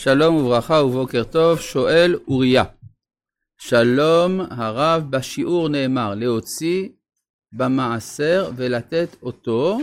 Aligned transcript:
שלום 0.00 0.36
וברכה 0.36 0.74
ובוקר 0.74 1.24
טוב, 1.24 1.60
שואל 1.60 2.18
אוריה. 2.28 2.64
שלום 3.58 4.40
הרב, 4.40 5.02
בשיעור 5.10 5.68
נאמר 5.68 6.14
להוציא 6.14 6.88
במעשר 7.52 8.50
ולתת 8.56 9.16
אותו 9.22 9.78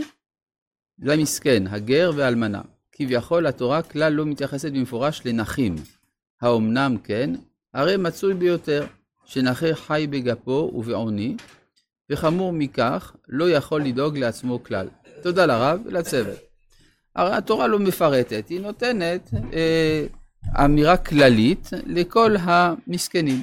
למסכן, 1.00 1.68
הגר 1.68 2.12
ואלמנה. 2.16 2.62
כביכול 2.92 3.48
התורה 3.48 3.82
כלל 3.82 4.14
לא 4.14 4.26
מתייחסת 4.26 4.72
במפורש 4.72 5.22
לנכים. 5.26 5.76
האומנם 6.42 6.98
כן? 7.04 7.30
הרי 7.74 7.98
מצוי 7.98 8.34
ביותר 8.34 8.86
שנכה 9.26 9.76
חי 9.76 10.08
בגפו 10.10 10.72
ובעוני, 10.76 11.38
וחמור 12.10 12.54
מכך, 12.54 13.16
לא 13.28 13.50
יכול 13.50 13.84
לדאוג 13.84 14.18
לעצמו 14.18 14.64
כלל. 14.64 14.88
תודה 15.24 15.46
לרב 15.46 15.80
ולצוות. 15.86 16.55
הרי 17.16 17.36
התורה 17.36 17.68
לא 17.68 17.80
מפרטת, 17.80 18.50
היא 18.50 18.62
נותנת 18.62 19.30
אה, 19.54 20.06
אמירה 20.66 20.98
כללית 20.98 21.70
לכל 21.86 22.36
המסכנים. 22.40 23.42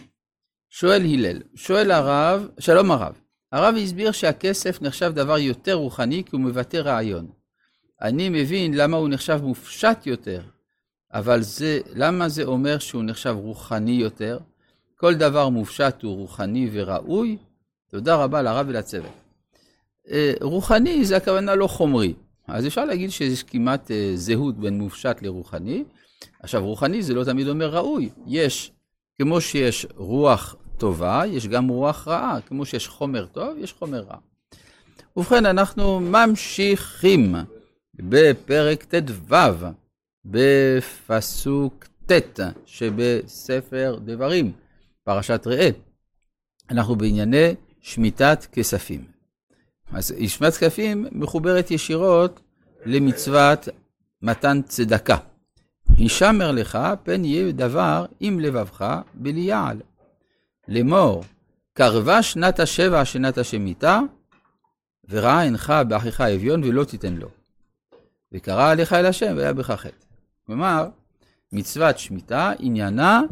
שואל 0.71 1.03
הלל, 1.03 1.43
שואל 1.55 1.91
הרב, 1.91 2.49
שלום 2.59 2.91
הרב, 2.91 3.13
הרב 3.53 3.75
הסביר 3.83 4.13
שהכסף 4.13 4.83
נחשב 4.83 5.13
דבר 5.15 5.39
יותר 5.39 5.75
רוחני 5.75 6.23
כי 6.25 6.37
הוא 6.37 6.41
מבטא 6.41 6.77
רעיון. 6.77 7.27
אני 8.03 8.29
מבין 8.29 8.75
למה 8.75 8.97
הוא 8.97 9.09
נחשב 9.09 9.41
מופשט 9.43 10.07
יותר, 10.07 10.43
אבל 11.13 11.43
זה, 11.43 11.81
למה 11.95 12.29
זה 12.29 12.43
אומר 12.43 12.79
שהוא 12.79 13.03
נחשב 13.05 13.35
רוחני 13.39 13.93
יותר? 13.93 14.39
כל 14.97 15.15
דבר 15.15 15.49
מופשט 15.49 16.03
הוא 16.03 16.17
רוחני 16.17 16.71
וראוי? 16.73 17.37
תודה 17.91 18.17
רבה 18.17 18.43
לרב 18.43 18.67
ולצוות. 18.69 19.13
אה, 20.11 20.33
רוחני 20.41 21.05
זה 21.05 21.17
הכוונה 21.17 21.55
לא 21.55 21.67
חומרי. 21.67 22.15
אז 22.49 22.67
אפשר 22.67 22.85
להגיד 22.85 23.11
שיש 23.11 23.43
כמעט 23.43 23.91
אה, 23.91 24.13
זהות 24.15 24.59
בין 24.59 24.79
מופשט 24.79 25.23
לרוחני. 25.23 25.85
עכשיו, 26.43 26.65
רוחני 26.65 27.03
זה 27.03 27.15
לא 27.15 27.25
תמיד 27.25 27.49
אומר 27.49 27.75
ראוי. 27.75 28.11
יש, 28.27 28.73
כמו 29.19 29.41
שיש 29.41 29.87
רוח 29.97 30.57
טובה, 30.79 31.23
יש 31.27 31.49
גם 31.49 31.69
רוח 31.69 32.09
רעה. 32.09 32.41
כמו 32.41 32.67
שיש 32.67 32.89
חומר 32.89 33.27
טוב, 33.27 33.57
יש 33.59 33.73
חומר 33.73 34.01
רע. 34.01 34.17
ובכן, 35.17 35.47
אנחנו 35.47 36.01
ממשיכים 36.01 37.35
בפרק 37.95 38.85
ט"ו, 38.85 39.35
בפסוק 40.25 41.87
ט' 42.07 42.41
שבספר 42.67 43.99
דברים, 44.05 44.53
פרשת 45.05 45.47
ראה. 45.47 45.69
אנחנו 46.71 46.97
בענייני 46.97 47.55
שמיטת 47.81 48.47
כספים. 48.53 49.05
אז 49.93 50.15
שמיטת 50.29 50.57
כספים 50.57 51.07
מחוברת 51.13 51.71
ישירות 51.71 52.41
למצוות 52.85 53.69
מתן 54.23 54.61
צדקה. 54.63 55.17
הישמר 55.97 56.53
לך, 56.53 56.79
פן 57.03 57.25
יהיה 57.25 57.53
דבר 57.53 58.07
עם 58.21 58.41
לבבך 58.41 59.01
בליעל. 59.15 59.81
לאמור, 60.69 61.25
קרבה 61.73 62.23
שנת 62.23 62.61
השבע 62.61 63.05
שנת 63.05 63.39
השמיטה, 63.39 64.01
וראה 65.09 65.43
עינך 65.43 65.73
באחיך 65.89 66.21
אביון 66.21 66.65
ולא 66.65 66.85
תיתן 66.85 67.15
לו. 67.15 67.29
וקרא 68.33 68.71
עליך 68.71 68.93
אל 68.93 69.07
השם 69.07 69.35
והיה 69.37 69.53
בך 69.53 69.71
חטא. 69.71 69.97
כלומר, 70.47 70.89
מצוות 71.53 71.99
שמיטה 71.99 72.53
עניינה 72.59 73.23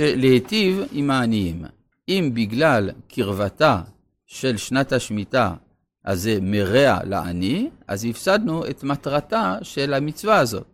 להיטיב 0.00 0.80
עם 0.92 1.10
העניים. 1.10 1.64
אם 2.08 2.30
בגלל 2.34 2.90
קרבתה 3.08 3.80
של 4.26 4.56
שנת 4.56 4.92
השמיטה 4.92 5.54
אז 6.04 6.22
זה 6.22 6.38
מרע 6.42 6.98
לעני, 7.04 7.70
אז 7.88 8.04
הפסדנו 8.04 8.66
את 8.66 8.84
מטרתה 8.84 9.56
של 9.62 9.94
המצווה 9.94 10.38
הזאת. 10.38 10.66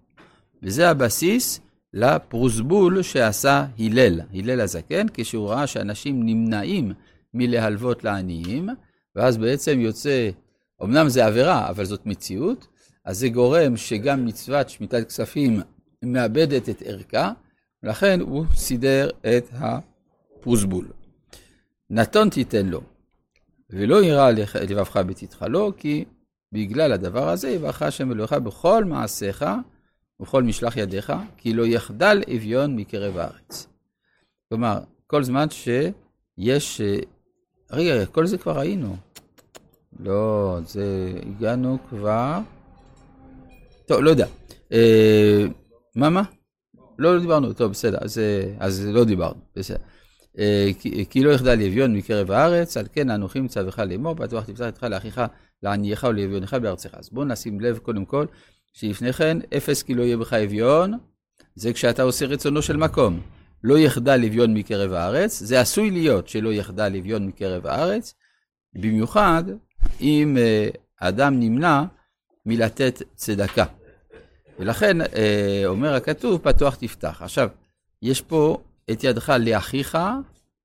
וזה 0.63 0.91
הבסיס 0.91 1.61
לפרוסבול 1.95 3.03
שעשה 3.03 3.67
הלל, 3.79 4.21
הלל 4.35 4.61
הזקן, 4.61 5.07
כשהוא 5.15 5.49
ראה 5.49 5.67
שאנשים 5.67 6.27
נמנעים 6.27 6.93
מלהלוות 7.35 8.05
לעניים, 8.05 8.69
ואז 9.17 9.37
בעצם 9.37 9.81
יוצא, 9.81 10.31
אמנם 10.83 11.09
זה 11.09 11.27
עבירה, 11.27 11.71
אבל 11.71 11.85
זאת 11.85 12.07
מציאות, 12.07 12.67
אז 13.05 13.19
זה 13.19 13.29
גורם 13.29 13.77
שגם 13.77 14.27
מצוות 14.27 14.69
שמיטת 14.69 15.09
כספים 15.09 15.61
מאבדת 16.03 16.69
את 16.69 16.83
ערכה, 16.87 17.33
ולכן 17.83 18.21
הוא 18.21 18.45
סידר 18.55 19.11
את 19.21 19.49
הפרוסבול. 19.53 20.89
נתון 21.91 22.29
תיתן 22.31 22.67
לו, 22.67 22.81
ולא 23.71 24.03
יירא 24.03 24.31
לבבך 24.71 24.97
בתתך 24.97 25.45
לו, 25.49 25.73
כי 25.77 26.05
בגלל 26.53 26.93
הדבר 26.93 27.29
הזה 27.29 27.49
יברך 27.49 27.83
השם 27.83 28.13
אלוהיך 28.13 28.33
בכל 28.33 28.85
מעשיך 28.85 29.45
ובכל 30.21 30.43
משלח 30.43 30.77
ידיך, 30.77 31.13
כי 31.37 31.53
לא 31.53 31.67
יחדל 31.67 32.23
אביון 32.37 32.77
מקרב 32.77 33.17
הארץ. 33.17 33.67
כלומר, 34.49 34.79
כל 35.07 35.23
זמן 35.23 35.47
שיש... 35.51 36.81
רגע, 37.71 38.07
כל 38.07 38.27
זה 38.27 38.39
כבר 38.39 38.59
ראינו. 38.59 38.97
לא, 40.01 40.59
זה... 40.65 41.13
הגענו 41.23 41.79
כבר... 41.89 42.39
טוב, 43.87 44.01
לא 44.01 44.11
יודע. 44.11 44.27
אה, 44.73 45.45
מה, 45.97 46.11
מה? 46.11 46.23
לא, 46.99 47.15
לא 47.15 47.21
דיברנו, 47.21 47.53
טוב, 47.53 47.71
בסדר, 47.71 47.99
אז, 48.01 48.21
אז 48.59 48.87
לא 48.87 49.05
דיברנו, 49.05 49.41
בסדר. 49.57 49.79
אה, 50.39 50.71
כי 51.11 51.23
לא 51.23 51.31
יחדל 51.31 51.53
אביון 51.53 51.97
מקרב 51.97 52.31
הארץ, 52.31 52.77
על 52.77 52.87
כן 52.93 53.11
אנוכי 53.11 53.41
מצווך 53.41 53.79
לאמור, 53.79 54.15
בטוח 54.15 54.45
תפתח 54.45 54.67
איתך 54.67 54.83
לאחיך, 54.83 55.21
לענייך 55.63 56.07
ולאביונך 56.11 56.55
בארצך. 56.55 56.95
אז 56.95 57.11
בואו 57.11 57.25
נשים 57.25 57.61
לב 57.61 57.79
קודם 57.79 58.05
כל, 58.05 58.27
שלפני 58.73 59.13
כן, 59.13 59.39
אפס 59.57 59.83
כי 59.83 59.95
לא 59.95 60.03
יהיה 60.03 60.17
בך 60.17 60.33
אביון, 60.33 60.99
זה 61.55 61.73
כשאתה 61.73 62.03
עושה 62.03 62.27
רצונו 62.27 62.63
של 62.63 62.77
מקום. 62.77 63.21
לא 63.65 63.79
יחדל 63.79 64.25
אביון 64.27 64.55
מקרב 64.55 64.93
הארץ, 64.93 65.39
זה 65.39 65.61
עשוי 65.61 65.91
להיות 65.91 66.29
שלא 66.29 66.53
יחדל 66.53 66.97
אביון 66.99 67.27
מקרב 67.27 67.67
הארץ, 67.67 68.15
במיוחד 68.75 69.45
אם 70.01 70.37
אה, 70.41 70.69
אדם 71.01 71.41
נמנע 71.41 71.83
מלתת 72.47 73.03
צדקה. 73.15 73.65
ולכן 74.59 75.01
אה, 75.01 75.63
אומר 75.67 75.95
הכתוב, 75.95 76.41
פתוח 76.41 76.75
תפתח. 76.75 77.23
עכשיו, 77.23 77.49
יש 78.03 78.21
פה 78.21 78.59
את 78.93 79.05
ידך 79.05 79.33
לאחיך, 79.41 79.99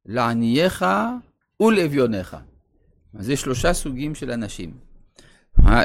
לענייך 0.05 0.85
ולאביונך. 1.59 2.37
אז 3.13 3.29
יש 3.29 3.41
שלושה 3.41 3.73
סוגים 3.73 4.15
של 4.15 4.31
אנשים. 4.31 4.71
אה, 5.65 5.83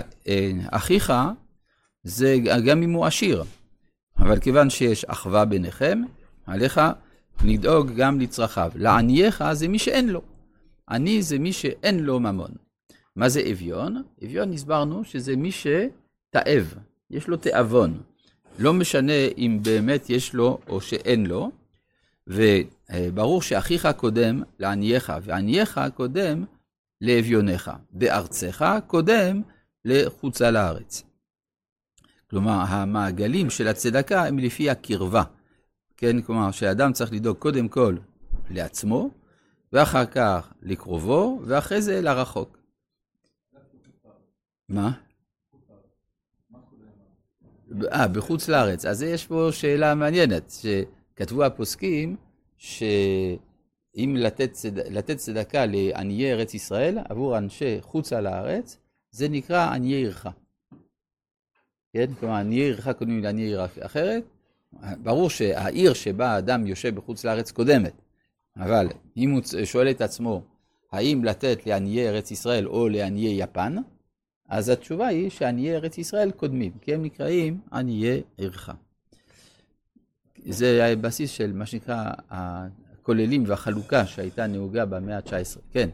אחיך 0.70 1.12
זה 2.04 2.36
גם 2.66 2.82
אם 2.82 2.92
הוא 2.92 3.06
עשיר, 3.06 3.44
אבל 4.18 4.40
כיוון 4.40 4.70
שיש 4.70 5.04
אחווה 5.04 5.44
ביניכם, 5.44 6.02
עליך 6.46 6.80
לדאוג 7.44 7.90
גם 7.96 8.20
לצרכיו. 8.20 8.72
לענייך 8.74 9.44
זה 9.52 9.68
מי 9.68 9.78
שאין 9.78 10.08
לו. 10.08 10.22
עני 10.90 11.22
זה 11.22 11.38
מי 11.38 11.52
שאין 11.52 12.00
לו 12.00 12.20
ממון. 12.20 12.50
מה 13.16 13.28
זה 13.28 13.42
אביון? 13.50 14.02
אביון 14.24 14.52
הסברנו 14.52 15.04
שזה 15.04 15.36
מי 15.36 15.50
שתאב, 15.52 16.74
יש 17.10 17.28
לו 17.28 17.36
תיאבון. 17.36 18.00
לא 18.58 18.72
משנה 18.72 19.12
אם 19.38 19.58
באמת 19.62 20.10
יש 20.10 20.34
לו 20.34 20.58
או 20.68 20.80
שאין 20.80 21.26
לו, 21.26 21.50
וברור 22.26 23.42
שאחיך 23.42 23.88
קודם 23.96 24.42
לענייך, 24.58 25.12
וענייך 25.22 25.80
קודם 25.94 26.44
לאביונך, 27.00 27.70
בארצך 27.90 28.64
קודם 28.86 29.42
לחוצה 29.84 30.50
לארץ. 30.50 31.02
כלומר, 32.30 32.64
המעגלים 32.68 33.50
של 33.50 33.68
הצדקה 33.68 34.24
הם 34.24 34.38
לפי 34.38 34.70
הקרבה. 34.70 35.22
כן, 35.96 36.22
כלומר, 36.22 36.50
שאדם 36.50 36.92
צריך 36.92 37.12
לדאוג 37.12 37.36
קודם 37.36 37.68
כל 37.68 37.96
לעצמו, 38.50 39.10
ואחר 39.72 40.06
כך 40.06 40.52
לקרובו, 40.62 41.40
ואחרי 41.46 41.82
זה 41.82 42.00
לרחוק. 42.00 42.58
מה? 44.68 44.92
אה, 47.92 48.08
בחוץ 48.08 48.48
לארץ. 48.48 48.84
אז 48.84 49.02
יש 49.02 49.26
פה 49.26 49.48
שאלה 49.52 49.94
מעניינת, 49.94 50.52
שכתבו 51.20 51.44
הפוסקים 51.44 52.16
שאם 52.56 54.16
לתת, 54.18 54.52
צד... 54.52 54.78
לתת 54.78 55.16
צדקה 55.16 55.66
לעניי 55.66 56.32
ארץ 56.32 56.54
ישראל 56.54 56.98
עבור 57.08 57.38
אנשי 57.38 57.80
חוצה 57.80 58.20
לארץ, 58.20 58.78
זה 59.10 59.28
נקרא 59.28 59.70
עניי 59.74 59.92
עירך. 59.92 60.26
כן? 61.92 62.14
כלומר, 62.20 62.34
עניי 62.34 62.58
עירך 62.58 62.88
קודמים 62.88 63.22
לעניי 63.22 63.44
עיר 63.44 63.64
אחרת. 63.80 64.24
ברור 65.02 65.30
שהעיר 65.30 65.92
שבה 65.92 66.30
האדם 66.30 66.66
יושב 66.66 66.94
בחוץ 66.94 67.24
לארץ 67.24 67.50
קודמת, 67.50 67.92
אבל 68.56 68.88
אם 69.16 69.30
הוא 69.30 69.40
שואל 69.64 69.90
את 69.90 70.00
עצמו 70.00 70.42
האם 70.92 71.24
לתת 71.24 71.66
לעניי 71.66 72.08
ארץ 72.08 72.30
ישראל 72.30 72.68
או 72.68 72.88
לעניי 72.88 73.42
יפן, 73.42 73.76
אז 74.48 74.68
התשובה 74.68 75.06
היא 75.06 75.30
שעניי 75.30 75.76
ארץ 75.76 75.98
ישראל 75.98 76.30
קודמים, 76.30 76.72
כי 76.80 76.94
הם 76.94 77.02
נקראים 77.02 77.60
עניי 77.72 78.22
עירך. 78.36 78.70
זה 80.48 80.86
הבסיס 80.86 81.30
של 81.30 81.52
מה 81.52 81.66
שנקרא 81.66 82.12
הכוללים 82.28 83.44
והחלוקה 83.46 84.06
שהייתה 84.06 84.46
נהוגה 84.46 84.86
במאה 84.86 85.16
ה-19. 85.16 85.60
כן. 85.72 85.88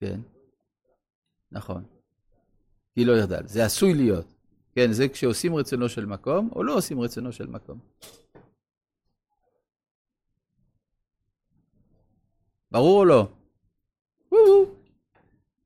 כן, 0.00 0.20
נכון. 1.52 1.84
כי 2.94 3.04
לא 3.04 3.12
ירדל. 3.12 3.46
זה 3.46 3.64
עשוי 3.64 3.94
להיות. 3.94 4.34
כן, 4.74 4.92
זה 4.92 5.08
כשעושים 5.08 5.54
רצונו 5.54 5.88
של 5.88 6.06
מקום, 6.06 6.50
או 6.54 6.62
לא 6.62 6.76
עושים 6.76 7.00
רצונו 7.00 7.32
של 7.32 7.46
מקום. 7.46 7.78
ברור 12.70 12.98
או 12.98 13.04
לא? 13.04 13.28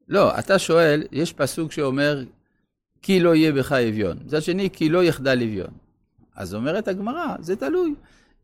לא, 0.08 0.38
אתה 0.38 0.58
שואל, 0.58 1.02
יש 1.12 1.32
פסוק 1.32 1.72
שאומר, 1.72 2.24
כי 3.02 3.20
לא 3.20 3.34
יהיה 3.34 3.52
בך 3.52 3.72
אביון. 3.72 4.18
מצד 4.24 4.42
שני, 4.42 4.70
כי 4.72 4.88
לא 4.88 5.04
יחדל 5.04 5.42
אביון. 5.42 5.70
אז 6.36 6.54
אומרת 6.54 6.88
הגמרא, 6.88 7.36
זה 7.40 7.56
תלוי. 7.56 7.94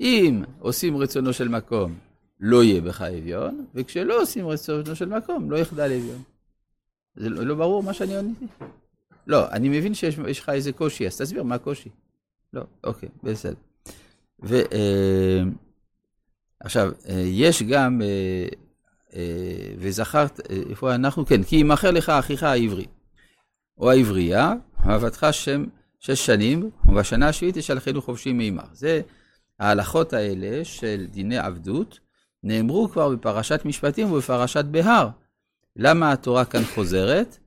אם 0.00 0.42
עושים 0.58 0.96
רצונו 0.96 1.32
של 1.32 1.48
מקום, 1.48 1.94
לא 2.40 2.64
יהיה 2.64 2.80
בך 2.80 3.02
אביון, 3.02 3.66
וכשלא 3.74 4.22
עושים 4.22 4.46
רצונו 4.46 4.96
של 4.96 5.08
מקום, 5.08 5.50
לא 5.50 5.56
יחדל 5.56 5.92
אביון. 5.92 6.22
זה 7.16 7.28
לא, 7.28 7.46
לא 7.46 7.54
ברור 7.54 7.82
מה 7.82 7.92
שאני 7.92 8.16
עניתי? 8.16 8.46
לא, 9.26 9.50
אני 9.50 9.68
מבין 9.68 9.94
שיש 9.94 10.40
לך 10.40 10.48
איזה 10.48 10.72
קושי, 10.72 11.06
אז 11.06 11.20
תסביר 11.20 11.42
מה 11.42 11.54
הקושי. 11.54 11.88
לא, 12.52 12.62
אוקיי, 12.84 13.08
בסדר. 13.22 13.54
ו, 14.42 14.54
אה, 14.72 15.42
עכשיו, 16.60 16.92
אה, 17.08 17.22
יש 17.26 17.62
גם, 17.62 18.02
אה, 18.02 18.48
אה, 19.14 19.74
וזכרת, 19.78 20.40
אה, 20.50 20.56
איפה 20.70 20.94
אנחנו? 20.94 21.26
כן, 21.26 21.42
כי 21.42 21.56
ימכר 21.56 21.90
לך 21.90 22.08
אחיך 22.08 22.42
העברי, 22.42 22.86
או 23.78 23.90
העברייה, 23.90 24.54
ועבדך 24.86 25.28
שם 25.32 25.64
שש 26.00 26.26
שנים, 26.26 26.70
ובשנה 26.84 27.28
השביעית 27.28 27.56
ישלחנו 27.56 28.02
חופשי 28.02 28.32
מעמך. 28.32 28.64
זה 28.72 29.00
ההלכות 29.58 30.12
האלה 30.12 30.64
של 30.64 31.06
דיני 31.10 31.38
עבדות, 31.38 32.00
נאמרו 32.42 32.88
כבר 32.88 33.08
בפרשת 33.08 33.60
משפטים 33.64 34.12
ובפרשת 34.12 34.64
בהר. 34.64 35.08
למה 35.76 36.12
התורה 36.12 36.44
כאן 36.44 36.64
חוזרת? 36.74 37.38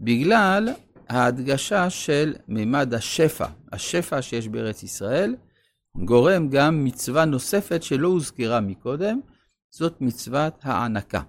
בגלל 0.00 0.68
ההדגשה 1.08 1.90
של 1.90 2.34
מימד 2.48 2.94
השפע, 2.94 3.46
השפע 3.72 4.22
שיש 4.22 4.48
בארץ 4.48 4.82
ישראל, 4.82 5.36
גורם 5.96 6.48
גם 6.48 6.84
מצווה 6.84 7.24
נוספת 7.24 7.82
שלא 7.82 8.08
הוזכרה 8.08 8.60
מקודם, 8.60 9.20
זאת 9.70 10.00
מצוות 10.00 10.54
הענקה. 10.62 11.22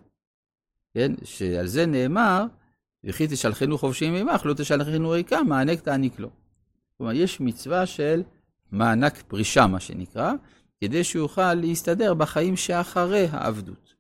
כן, 0.94 1.12
שעל 1.24 1.68
זה 1.68 1.86
נאמר, 1.86 2.46
וכי 3.04 3.28
תשלחנו 3.28 3.78
חופשיים 3.78 4.14
ממך, 4.14 4.46
לא 4.46 4.54
תשלחנו 4.54 5.10
ריקה, 5.10 5.44
מענק 5.44 5.80
תעניק 5.80 6.20
לו. 6.20 6.30
כלומר, 6.98 7.14
יש 7.14 7.42
מצווה 7.42 7.86
של 7.86 8.24
מענק 8.72 9.22
פרישה, 9.22 9.68
מה 9.68 9.80
שנקרא, 9.80 10.32
כדי 10.82 11.04
שיוכל 11.04 11.54
להסתדר 11.54 12.14
בחיים 12.14 12.56
שאחרי 12.58 13.28
העבדות. 13.32 13.94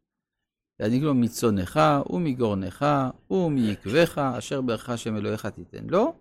יעניק 0.80 1.03
לו 1.03 1.13
מצונך 1.13 1.80
ומגורנך 2.09 2.86
ומיקבך, 3.31 4.18
אשר 4.18 4.62
ברך 4.62 4.89
השם 4.89 5.18
אלוהיך 5.18 5.45
תיתן 5.45 5.83
לו. 5.89 6.13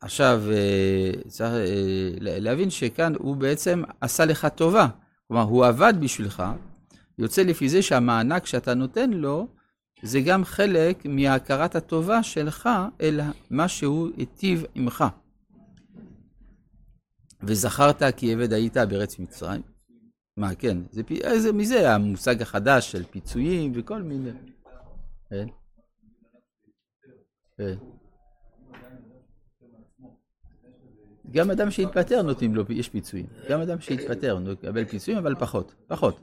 עכשיו, 0.00 0.42
אה, 0.50 1.10
צריך 1.28 1.52
אה, 1.52 2.10
להבין 2.20 2.70
שכאן 2.70 3.12
הוא 3.18 3.36
בעצם 3.36 3.82
עשה 4.00 4.24
לך 4.24 4.46
טובה. 4.54 4.88
כלומר, 5.28 5.42
הוא 5.42 5.66
עבד 5.66 5.94
בשבילך, 6.00 6.42
יוצא 7.18 7.42
לפי 7.42 7.68
זה 7.68 7.82
שהמענק 7.82 8.46
שאתה 8.46 8.74
נותן 8.74 9.10
לו, 9.10 9.48
זה 10.02 10.20
גם 10.20 10.44
חלק 10.44 11.06
מהכרת 11.06 11.74
הטובה 11.74 12.22
שלך 12.22 12.68
אל 13.00 13.20
מה 13.50 13.68
שהוא 13.68 14.10
היטיב 14.16 14.64
עמך. 14.74 15.04
וזכרת 17.42 18.02
כי 18.16 18.32
עבד 18.32 18.52
היית 18.52 18.76
בארץ 18.76 19.18
מצרים. 19.18 19.62
מה, 20.36 20.54
כן, 20.54 20.78
זה, 20.90 21.02
זה 21.38 21.52
מזה 21.52 21.94
המושג 21.94 22.42
החדש 22.42 22.92
של 22.92 23.04
פיצויים 23.04 23.72
וכל 23.74 24.02
מיני. 24.02 24.30
כן. 25.30 25.46
כן. 27.56 27.74
גם 31.30 31.50
אדם 31.50 31.70
שהתפטר 31.70 32.22
נותנים 32.22 32.54
לו, 32.54 32.64
יש 32.68 32.88
פיצויים. 32.88 33.26
גם 33.50 33.60
אדם 33.60 33.80
שהתפטר 33.80 34.38
נקבל 34.38 34.84
פיצויים, 34.84 35.18
אבל 35.18 35.34
פחות, 35.34 35.74
פחות. 35.86 36.20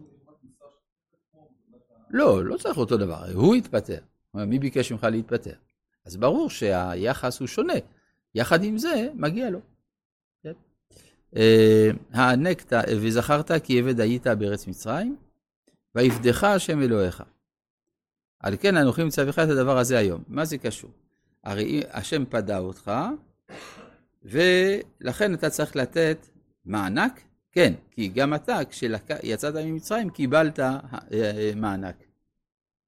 לא, 2.13 2.45
לא 2.45 2.57
צריך 2.57 2.77
אותו 2.77 2.97
דבר, 2.97 3.25
הוא 3.33 3.55
התפטר. 3.55 3.99
מי 4.33 4.59
ביקש 4.59 4.91
ממך 4.91 5.03
להתפטר? 5.03 5.53
אז 6.05 6.17
ברור 6.17 6.49
שהיחס 6.49 7.39
הוא 7.39 7.47
שונה. 7.47 7.73
יחד 8.35 8.63
עם 8.63 8.77
זה, 8.77 9.07
מגיע 9.13 9.49
לו. 9.49 9.59
כן? 10.43 10.51
אה, 11.35 11.89
הענקת 12.11 12.73
וזכרת 13.01 13.51
כי 13.63 13.79
עבד 13.79 13.99
היית 13.99 14.27
בארץ 14.27 14.67
מצרים, 14.67 15.15
ויפדך 15.95 16.43
השם 16.43 16.81
אלוהיך. 16.81 17.23
על 18.39 18.57
כן 18.59 18.77
אנוכי 18.77 19.03
מצווך 19.03 19.39
את 19.39 19.49
הדבר 19.49 19.77
הזה 19.77 19.97
היום. 19.97 20.23
מה 20.27 20.45
זה 20.45 20.57
קשור? 20.57 20.91
הרי 21.43 21.81
השם 21.91 22.25
פדה 22.25 22.59
אותך, 22.59 22.91
ולכן 24.23 25.33
אתה 25.33 25.49
צריך 25.49 25.75
לתת 25.75 26.27
מענק? 26.65 27.21
כן, 27.53 27.73
כי 27.91 28.07
גם 28.07 28.33
אתה, 28.33 28.59
כשיצאת 28.69 29.55
ממצרים, 29.55 30.09
קיבלת 30.09 30.59
אה, 30.59 30.79
אה, 31.13 31.51
מענק. 31.55 31.95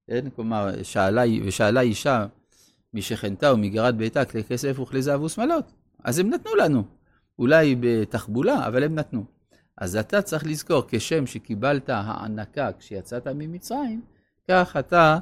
כן? 0.08 0.30
כלומר, 0.36 0.84
שאלה, 0.84 1.24
ושאלה 1.46 1.82
אישה 1.82 2.26
משכנתה 2.94 3.54
ומגרת 3.54 3.96
ביתה 3.96 4.26
כלי 4.26 4.44
כסף 4.44 4.80
וכלי 4.80 5.02
זהב 5.02 5.22
ושמלות. 5.22 5.72
אז 6.04 6.20
הם 6.20 6.30
נתנו 6.30 6.56
לנו. 6.56 6.84
אולי 7.40 7.76
בתחבולה, 7.80 8.68
אבל 8.68 8.84
הם 8.84 8.96
נתנו. 8.96 9.26
אז 9.78 9.96
אתה 9.96 10.22
צריך 10.22 10.46
לזכור, 10.46 10.84
כשם 10.88 11.26
שקיבלת 11.26 11.90
הענקה 11.90 12.70
כשיצאת 12.80 13.28
ממצרים, 13.28 14.02
כך 14.50 14.76
אתה 14.80 15.18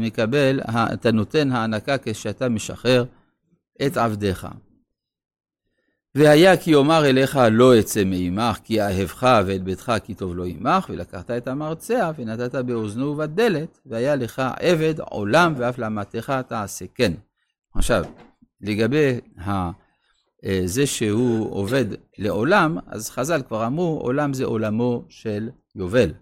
מקבל, 0.00 0.60
אתה 0.92 1.12
נותן 1.12 1.52
הענקה 1.52 1.98
כשאתה 1.98 2.48
משחרר 2.48 3.04
את 3.86 3.96
עבדיך. 3.96 4.46
והיה 6.14 6.56
כי 6.56 6.74
אומר 6.74 7.06
אליך 7.06 7.38
לא 7.50 7.78
אצא 7.78 8.04
מעמך, 8.04 8.58
כי 8.64 8.82
אהבך 8.82 9.40
ואת 9.46 9.62
ביתך 9.62 9.92
כי 10.04 10.14
טוב 10.14 10.36
לא 10.36 10.44
עמך, 10.46 10.86
ולקחת 10.90 11.30
את 11.30 11.48
המרצע 11.48 12.10
ונתת 12.16 12.54
באוזנו 12.54 13.06
ובדלת, 13.06 13.78
והיה 13.86 14.16
לך 14.16 14.42
עבד 14.60 15.00
עולם 15.00 15.54
ואף 15.56 15.78
לאמתך 15.78 16.32
תעשה 16.48 16.84
כן. 16.94 17.12
עכשיו, 17.74 18.04
לגבי 18.60 19.20
ה... 19.38 19.70
אה, 20.44 20.62
זה 20.64 20.86
שהוא 20.86 21.54
עובד 21.54 21.84
לעולם, 22.18 22.78
אז 22.86 23.10
חז"ל 23.10 23.42
כבר 23.48 23.66
אמרו, 23.66 24.00
עולם 24.02 24.32
זה 24.32 24.44
עולמו 24.44 25.04
של 25.08 25.48
יובל. 25.74 26.12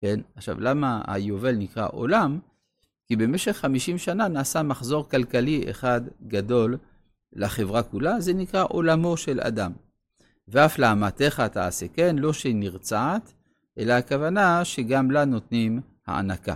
כן? 0.00 0.20
עכשיו, 0.36 0.60
למה 0.60 1.02
היובל 1.06 1.52
נקרא 1.52 1.88
עולם? 1.92 2.38
כי 3.06 3.16
במשך 3.16 3.56
50 3.56 3.98
שנה 3.98 4.28
נעשה 4.28 4.62
מחזור 4.62 5.08
כלכלי 5.08 5.64
אחד 5.70 6.00
גדול 6.26 6.76
לחברה 7.34 7.82
כולה, 7.82 8.20
זה 8.20 8.34
נקרא 8.34 8.64
עולמו 8.68 9.16
של 9.16 9.40
אדם. 9.40 9.72
ואף 10.48 10.78
לאמתך 10.78 11.42
תעשה 11.52 11.88
כן, 11.88 12.16
לא 12.18 12.32
שנרצעת, 12.32 13.32
אלא 13.78 13.92
הכוונה 13.92 14.64
שגם 14.64 15.10
לה 15.10 15.24
נותנים 15.24 15.80
הענקה. 16.06 16.54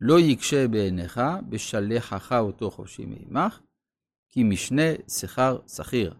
לא 0.00 0.20
יקשה 0.20 0.68
בעיניך, 0.68 1.20
בשלחך 1.48 2.32
אותו 2.32 2.70
חופשי 2.70 3.06
מעמך, 3.06 3.60
כי 4.28 4.42
משנה 4.42 4.82
שכר 5.08 5.58
שכיר, 5.66 6.14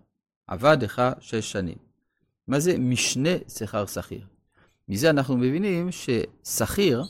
עבדך 0.47 1.12
שש 1.21 1.52
שנים. 1.52 1.79
מה 2.49 2.61
זה 2.61 2.79
משנה 2.79 3.31
שכר 3.49 3.87
שכיר? 3.87 4.26
מזה 4.88 5.11
אנחנו 5.11 5.37
מבינים 5.37 5.88
ששכיר 5.91 7.05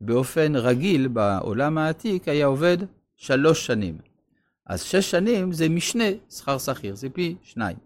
באופן 0.00 0.56
רגיל 0.56 1.08
בעולם 1.08 1.78
העתיק 1.78 2.28
היה 2.28 2.46
עובד 2.46 2.78
שלוש 3.16 3.66
שנים. 3.66 4.09
אז 4.70 4.82
שש 4.82 5.10
שנים 5.10 5.52
זה 5.52 5.68
משנה 5.68 6.04
שכר 6.30 6.58
שכיר, 6.58 6.94
זה 6.94 7.10
פי 7.10 7.36
שניים. 7.42 7.76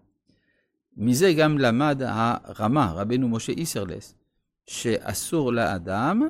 מזה 0.97 1.33
גם 1.33 1.57
למד 1.57 2.01
הרמה, 2.05 2.91
רבנו 2.95 3.29
משה 3.29 3.51
איסרלס, 3.51 4.15
שאסור 4.67 5.53
לאדם 5.53 6.27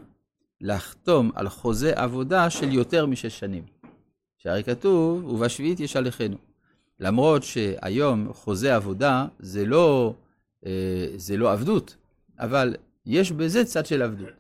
לחתום 0.62 1.32
על 1.36 1.50
חוזה 1.50 1.94
עבודה 1.96 2.50
של 2.50 2.72
יותר 2.74 3.06
משש 3.06 3.40
שנים. 3.40 3.64
שהרי 4.38 4.64
כתוב, 4.64 5.26
ובשביעית 5.26 5.80
ישלחנו. 5.80 6.38
למרות 7.00 7.44
שהיום 7.44 8.34
חוזה 8.34 8.76
עבודה 8.76 9.26
זה 9.40 9.66
לא, 9.66 10.14
אה, 10.66 11.08
זה 11.16 11.38
לא 11.38 11.52
עבדות, 11.52 11.96
אבל 12.40 12.76
יש 13.06 13.32
בזה 13.32 13.66
צד 13.66 13.86
של 13.86 14.02
עבדות. 14.02 14.34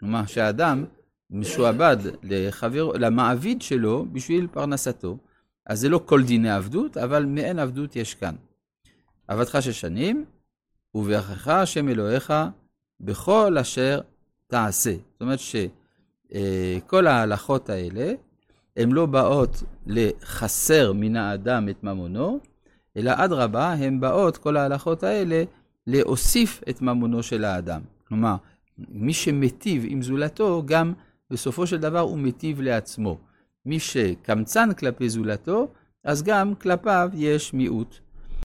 כלומר, 0.00 0.26
שהאדם 0.26 0.84
משועבד 1.30 1.96
לחבר, 2.22 2.92
למעביד 2.92 3.62
שלו 3.62 4.06
בשביל 4.12 4.46
פרנסתו, 4.52 5.18
אז 5.66 5.80
זה 5.80 5.88
לא 5.88 6.00
כל 6.06 6.22
דיני 6.22 6.50
עבדות, 6.50 6.96
אבל 6.96 7.24
מעין 7.24 7.58
עבדות 7.58 7.96
יש 7.96 8.14
כאן. 8.14 8.34
עבדך 9.28 9.62
שש 9.62 9.80
שנים, 9.80 10.24
וברכך 10.94 11.48
השם 11.48 11.88
אלוהיך 11.88 12.32
בכל 13.00 13.58
אשר 13.60 14.00
תעשה. 14.46 14.92
זאת 15.12 15.20
אומרת 15.20 15.38
שכל 15.38 17.06
אה, 17.06 17.12
ההלכות 17.12 17.70
האלה, 17.70 18.12
הן 18.76 18.92
לא 18.92 19.06
באות 19.06 19.62
לחסר 19.86 20.92
מן 20.92 21.16
האדם 21.16 21.68
את 21.68 21.84
ממונו, 21.84 22.40
אלא 22.96 23.12
אדרבה, 23.16 23.72
הן 23.72 24.00
באות, 24.00 24.36
כל 24.36 24.56
ההלכות 24.56 25.02
האלה, 25.02 25.44
להוסיף 25.86 26.62
את 26.68 26.82
ממונו 26.82 27.22
של 27.22 27.44
האדם. 27.44 27.80
כלומר, 28.08 28.36
מי 28.78 29.12
שמיטיב 29.12 29.84
עם 29.88 30.02
זולתו, 30.02 30.62
גם 30.66 30.92
בסופו 31.30 31.66
של 31.66 31.76
דבר 31.76 32.00
הוא 32.00 32.18
מיטיב 32.18 32.60
לעצמו. 32.60 33.18
מי 33.66 33.80
שקמצן 33.80 34.72
כלפי 34.72 35.08
זולתו, 35.08 35.68
אז 36.04 36.22
גם 36.22 36.54
כלפיו 36.54 37.10
יש 37.14 37.54
מיעוט. 37.54 37.98